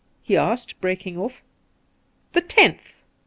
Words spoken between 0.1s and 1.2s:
he asked, breaking